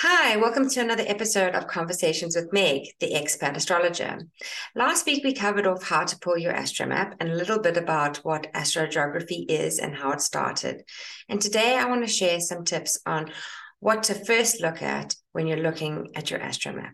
[0.00, 4.20] Hi, welcome to another episode of Conversations with Meg, the expert astrologer.
[4.76, 8.18] Last week we covered off how to pull your astromap and a little bit about
[8.18, 10.84] what astrogeography is and how it started.
[11.28, 13.32] And today I want to share some tips on
[13.80, 16.92] what to first look at when you're looking at your astromap.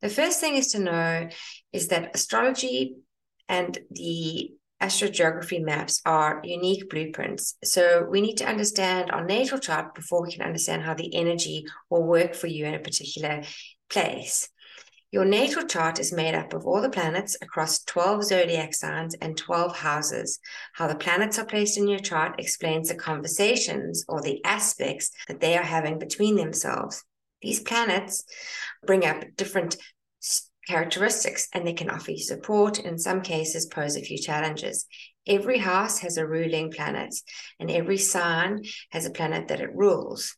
[0.00, 1.28] The first thing is to know
[1.72, 2.98] is that astrology
[3.48, 7.54] and the astrogeography maps are unique blueprints.
[7.64, 11.66] So we need to understand our natal chart before we can understand how the energy
[11.90, 13.42] will work for you in a particular
[13.90, 14.48] place.
[15.10, 19.38] Your natal chart is made up of all the planets across 12 zodiac signs and
[19.38, 20.38] 12 houses.
[20.74, 25.40] How the planets are placed in your chart explains the conversations or the aspects that
[25.40, 27.04] they are having between themselves.
[27.40, 28.24] These planets
[28.84, 29.78] bring up different
[30.68, 34.86] characteristics and they can offer you support, in some cases, pose a few challenges.
[35.26, 37.14] Every house has a ruling planet,
[37.58, 40.36] and every sign has a planet that it rules.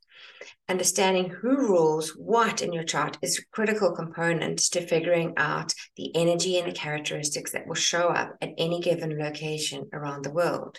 [0.68, 6.14] Understanding who rules what in your chart is a critical component to figuring out the
[6.14, 10.78] energy and the characteristics that will show up at any given location around the world.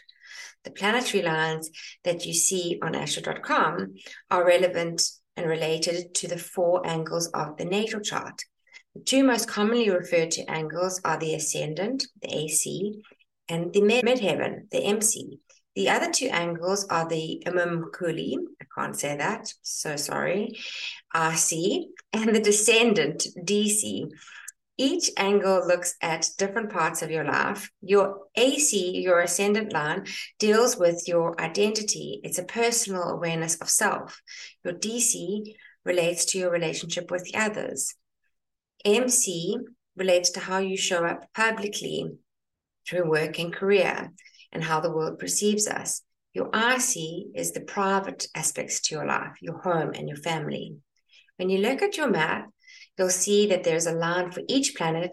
[0.63, 1.69] The planetary lines
[2.03, 3.95] that you see on astro.com
[4.29, 5.01] are relevant
[5.35, 8.43] and related to the four angles of the natal chart.
[8.95, 13.01] The two most commonly referred to angles are the ascendant, the AC,
[13.47, 15.39] and the midheaven, the MC.
[15.75, 20.59] The other two angles are the Umumkuli, I can't say that, so sorry,
[21.15, 24.09] IC, and the descendant, DC.
[24.77, 27.69] Each angle looks at different parts of your life.
[27.81, 30.07] Your AC, your ascendant line,
[30.39, 32.19] deals with your identity.
[32.23, 34.21] It's a personal awareness of self.
[34.65, 35.53] Your DC
[35.85, 37.95] relates to your relationship with the others.
[38.85, 39.57] MC
[39.95, 42.11] relates to how you show up publicly
[42.87, 44.11] through work and career
[44.51, 46.01] and how the world perceives us.
[46.33, 50.77] Your IC is the private aspects to your life, your home and your family.
[51.37, 52.49] When you look at your map,
[52.97, 55.11] you'll see that there's a line for each planet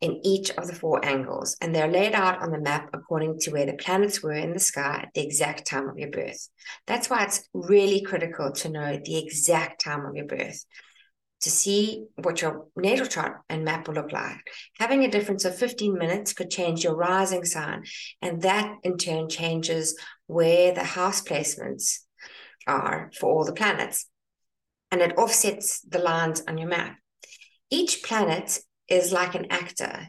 [0.00, 3.52] in each of the four angles, and they're laid out on the map according to
[3.52, 6.48] where the planets were in the sky at the exact time of your birth.
[6.88, 10.64] That's why it's really critical to know the exact time of your birth
[11.42, 14.40] to see what your natal chart and map will look like.
[14.78, 17.84] Having a difference of 15 minutes could change your rising sign,
[18.20, 21.98] and that in turn changes where the house placements
[22.66, 24.06] are for all the planets.
[24.90, 26.96] And it offsets the lines on your map.
[27.70, 30.08] Each planet is like an actor,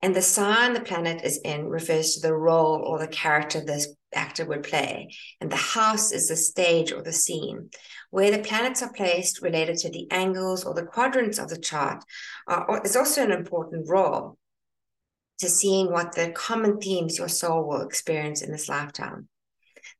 [0.00, 3.88] and the sign the planet is in refers to the role or the character this
[4.14, 5.08] actor would play.
[5.40, 7.70] And the house is the stage or the scene.
[8.10, 12.04] Where the planets are placed related to the angles or the quadrants of the chart
[12.46, 14.38] are, is also an important role
[15.38, 19.28] to seeing what the common themes your soul will experience in this lifetime.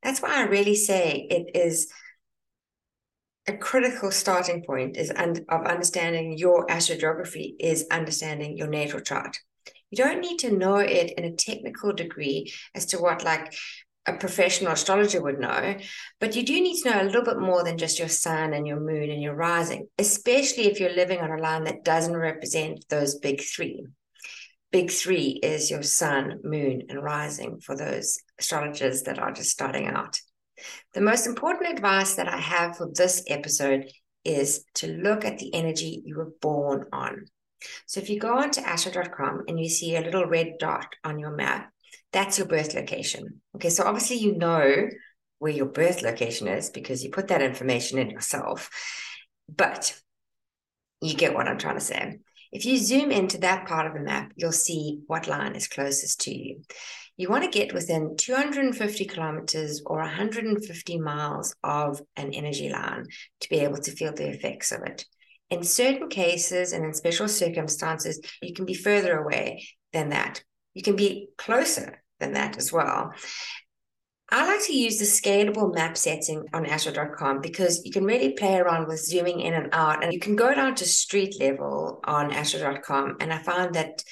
[0.01, 1.91] That's why I really say it is
[3.47, 9.37] a critical starting point is of understanding your astrogeography is understanding your natal chart.
[9.91, 13.53] You don't need to know it in a technical degree as to what like
[14.05, 15.75] a professional astrologer would know,
[16.19, 18.65] but you do need to know a little bit more than just your sun and
[18.65, 22.85] your moon and your rising, especially if you're living on a line that doesn't represent
[22.89, 23.85] those big three.
[24.71, 29.87] Big three is your sun, moon, and rising for those astrologers that are just starting
[29.87, 30.19] out.
[30.93, 33.91] The most important advice that I have for this episode
[34.23, 37.25] is to look at the energy you were born on.
[37.85, 41.31] So if you go onto astro.com and you see a little red dot on your
[41.31, 41.71] map,
[42.11, 43.41] that's your birth location.
[43.55, 44.87] Okay, so obviously you know
[45.39, 48.69] where your birth location is because you put that information in yourself.
[49.47, 49.99] But
[51.01, 52.19] you get what I'm trying to say.
[52.51, 56.21] If you zoom into that part of the map, you'll see what line is closest
[56.21, 56.61] to you.
[57.15, 63.05] You want to get within 250 kilometers or 150 miles of an energy line
[63.41, 65.05] to be able to feel the effects of it.
[65.49, 70.43] In certain cases and in special circumstances, you can be further away than that.
[70.73, 73.13] You can be closer than that as well.
[74.31, 78.57] I like to use the scalable map setting on astro.com because you can really play
[78.57, 82.31] around with zooming in and out, and you can go down to street level on
[82.31, 83.17] astro.com.
[83.19, 84.03] And I found that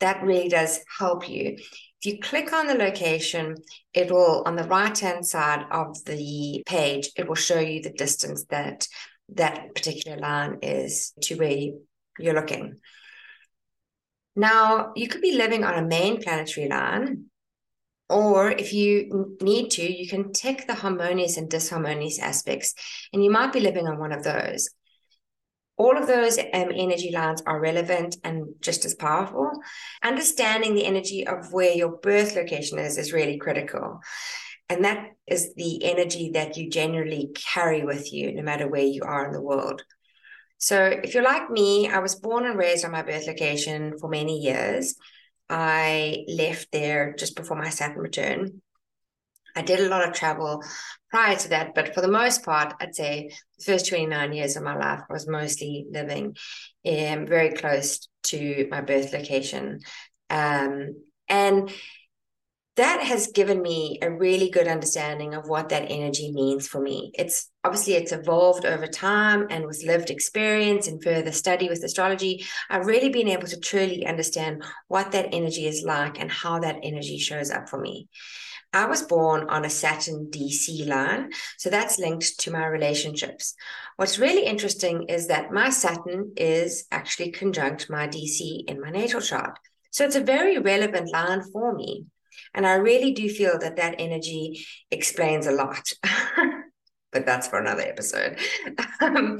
[0.00, 1.56] that really does help you.
[1.58, 3.56] If you click on the location,
[3.92, 7.90] it will, on the right hand side of the page, it will show you the
[7.90, 8.86] distance that
[9.30, 11.72] that particular line is to where
[12.18, 12.76] you're looking.
[14.34, 17.24] Now, you could be living on a main planetary line,
[18.08, 22.74] or if you need to, you can tick the harmonious and disharmonious aspects,
[23.12, 24.68] and you might be living on one of those.
[25.78, 29.50] All of those um, energy lines are relevant and just as powerful.
[30.02, 34.00] Understanding the energy of where your birth location is is really critical.
[34.70, 39.02] And that is the energy that you generally carry with you, no matter where you
[39.02, 39.82] are in the world.
[40.58, 44.08] So, if you're like me, I was born and raised on my birth location for
[44.08, 44.94] many years.
[45.48, 48.62] I left there just before my Saturn return.
[49.54, 50.62] I did a lot of travel
[51.10, 54.62] prior to that, but for the most part, I'd say the first 29 years of
[54.62, 56.36] my life I was mostly living
[56.86, 59.80] um, very close to my birth location.
[60.28, 61.72] Um, and
[62.76, 67.10] that has given me a really good understanding of what that energy means for me.
[67.14, 72.44] It's obviously it's evolved over time and with lived experience and further study with astrology,
[72.68, 76.80] I've really been able to truly understand what that energy is like and how that
[76.82, 78.08] energy shows up for me.
[78.74, 83.54] I was born on a Saturn DC line, so that's linked to my relationships.
[83.96, 89.22] What's really interesting is that my Saturn is actually conjunct my DC in my natal
[89.22, 89.58] chart.
[89.92, 92.04] So it's a very relevant line for me.
[92.56, 95.88] And I really do feel that that energy explains a lot.
[97.12, 98.38] but that's for another episode.
[99.00, 99.38] Um,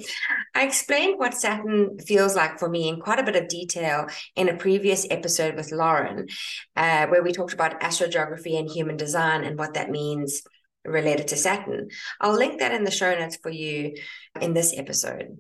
[0.55, 4.49] I explained what Saturn feels like for me in quite a bit of detail in
[4.49, 6.29] a previous episode with Lauren,
[6.77, 10.43] uh, where we talked about astrogeography and human design and what that means
[10.87, 11.89] related to Saturn.
[12.21, 13.97] I'll link that in the show notes for you
[14.41, 15.39] in this episode.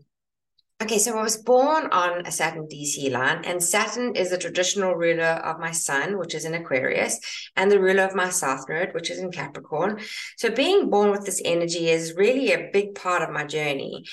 [0.82, 4.94] Okay, so I was born on a Saturn DC line, and Saturn is the traditional
[4.94, 7.18] ruler of my sun, which is in Aquarius,
[7.56, 10.00] and the ruler of my south node, which is in Capricorn.
[10.36, 14.04] So being born with this energy is really a big part of my journey.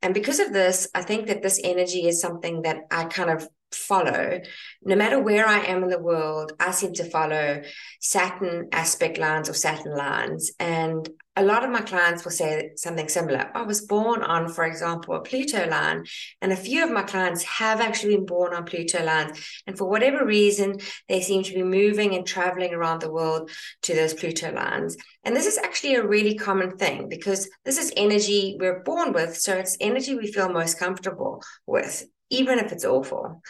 [0.00, 3.48] And because of this, I think that this energy is something that I kind of
[3.74, 4.40] follow
[4.82, 7.62] no matter where i am in the world i seem to follow
[8.00, 13.08] saturn aspect lines or saturn lines and a lot of my clients will say something
[13.08, 13.50] similar.
[13.54, 16.04] I was born on, for example, a Pluto line,
[16.42, 19.40] and a few of my clients have actually been born on Pluto lines.
[19.66, 20.78] And for whatever reason,
[21.08, 23.50] they seem to be moving and traveling around the world
[23.82, 24.96] to those Pluto lines.
[25.24, 29.36] And this is actually a really common thing because this is energy we're born with.
[29.38, 33.42] So it's energy we feel most comfortable with, even if it's awful,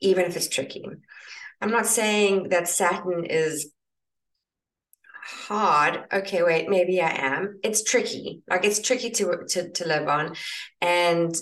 [0.00, 0.84] even if it's tricky.
[1.60, 3.72] I'm not saying that Saturn is
[5.24, 6.04] hard.
[6.12, 7.60] Okay wait maybe i am.
[7.62, 8.42] It's tricky.
[8.48, 10.34] Like it's tricky to to, to live on.
[10.80, 11.34] And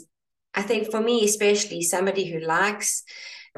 [0.55, 3.05] i think for me especially somebody who likes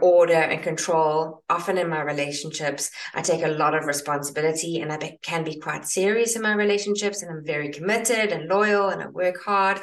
[0.00, 4.96] order and control often in my relationships i take a lot of responsibility and i
[4.96, 9.02] be, can be quite serious in my relationships and i'm very committed and loyal and
[9.02, 9.81] i work hard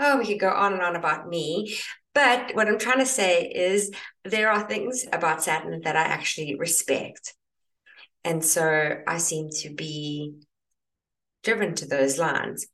[0.00, 1.76] oh we could go on and on about me
[2.14, 3.90] but what i'm trying to say is
[4.24, 7.34] there are things about saturn that i actually respect
[8.24, 10.34] and so I seem to be
[11.42, 12.66] driven to those lines.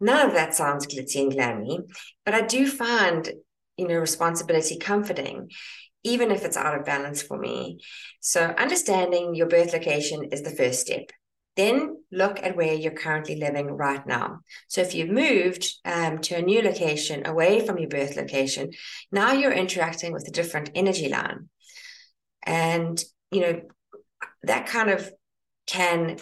[0.00, 1.80] None of that sounds glitzy and glammy,
[2.24, 3.30] but I do find,
[3.76, 5.50] you know, responsibility comforting,
[6.02, 7.78] even if it's out of balance for me.
[8.20, 11.10] So understanding your birth location is the first step.
[11.56, 14.40] Then look at where you're currently living right now.
[14.68, 18.72] So if you've moved um, to a new location away from your birth location,
[19.12, 21.48] now you're interacting with a different energy line.
[22.42, 23.60] And, you know,
[24.42, 25.10] that kind of
[25.66, 26.18] can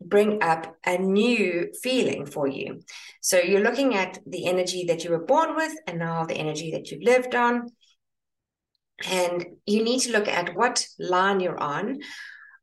[0.00, 2.80] bring up a new feeling for you.
[3.20, 6.72] So you're looking at the energy that you were born with and now the energy
[6.72, 7.68] that you've lived on.
[9.08, 12.00] And you need to look at what line you're on.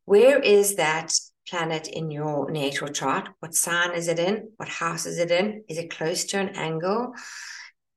[0.06, 1.13] Where is that
[1.50, 3.30] planet in your natal chart?
[3.39, 4.51] What sign is it in?
[4.57, 5.63] What house is it in?
[5.69, 7.13] Is it close to an angle?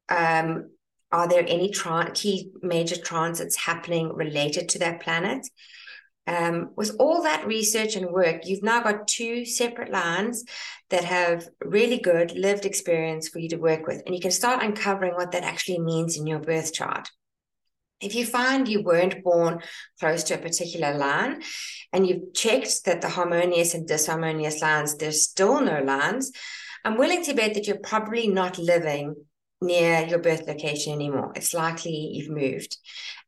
[0.08, 0.70] Um,
[1.10, 5.46] are there any tra- key major transits happening related to that planet?
[6.26, 10.44] Um, with all that research and work, you've now got two separate lines
[10.90, 14.02] that have really good lived experience for you to work with.
[14.04, 17.08] And you can start uncovering what that actually means in your birth chart.
[18.00, 19.62] If you find you weren't born
[19.98, 21.42] close to a particular line
[21.92, 26.32] and you've checked that the harmonious and disharmonious lines, there's still no lines,
[26.84, 29.14] I'm willing to bet that you're probably not living
[29.60, 31.32] near your birth location anymore.
[31.34, 32.76] It's likely you've moved.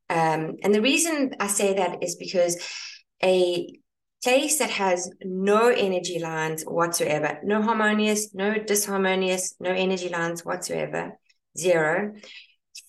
[0.09, 2.57] Um, and the reason I say that is because
[3.23, 3.69] a
[4.23, 11.19] place that has no energy lines whatsoever, no harmonious, no disharmonious, no energy lines whatsoever,
[11.57, 12.15] zero,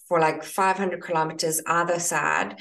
[0.08, 2.60] for like 500 kilometers either side,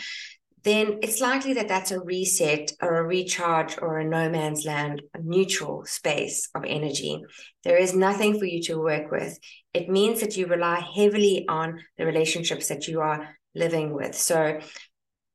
[0.62, 5.02] then it's likely that that's a reset or a recharge or a no man's land,
[5.14, 7.22] a neutral space of energy.
[7.64, 9.38] There is nothing for you to work with.
[9.72, 14.14] It means that you rely heavily on the relationships that you are living with.
[14.14, 14.60] So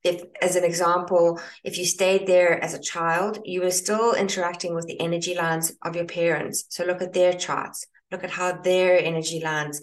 [0.04, 4.76] if as an example if you stayed there as a child you were still interacting
[4.76, 8.52] with the energy lines of your parents so look at their charts look at how
[8.62, 9.82] their energy lines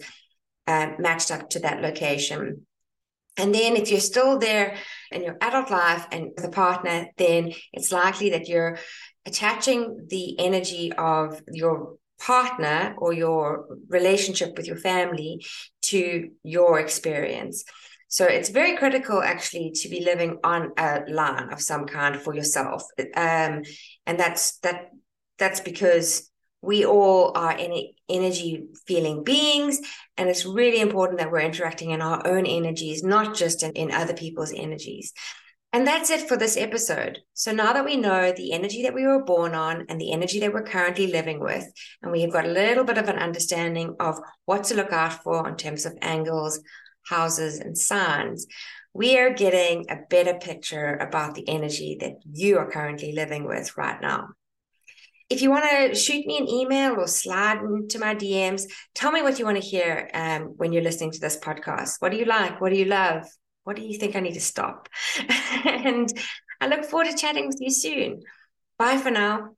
[0.65, 2.65] uh, matched up to that location
[3.37, 4.77] and then if you're still there
[5.11, 8.77] in your adult life and the partner then it's likely that you're
[9.25, 15.45] attaching the energy of your partner or your relationship with your family
[15.81, 17.63] to your experience.
[18.07, 22.35] So it's very critical actually to be living on a line of some kind for
[22.35, 22.83] yourself.
[23.15, 23.63] Um,
[24.05, 24.91] and that's that
[25.39, 26.29] that's because
[26.63, 27.57] we all are
[28.09, 29.79] energy feeling beings
[30.17, 33.91] and it's really important that we're interacting in our own energies not just in, in
[33.91, 35.13] other people's energies
[35.73, 37.17] and that's it for this episode.
[37.33, 40.39] So now that we know the energy that we were born on and the energy
[40.41, 41.65] that we're currently living with,
[42.03, 45.23] and we have got a little bit of an understanding of what to look out
[45.23, 46.61] for in terms of angles,
[47.07, 48.45] houses, and signs,
[48.93, 53.75] we are getting a better picture about the energy that you are currently living with
[53.75, 54.27] right now.
[55.33, 59.23] If you want to shoot me an email or slide into my DMs, tell me
[59.23, 61.95] what you want to hear um, when you're listening to this podcast.
[61.97, 62.61] What do you like?
[62.61, 63.25] What do you love?
[63.63, 64.89] What do you think I need to stop?
[65.65, 66.07] and
[66.61, 68.21] I look forward to chatting with you soon.
[68.77, 69.55] Bye for now.